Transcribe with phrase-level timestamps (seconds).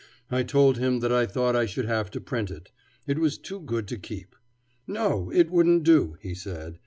[0.31, 2.71] I told him that I thought I should have to print it;
[3.05, 4.35] it was too good to keep.
[4.87, 6.79] No, it wouldn't do, he said.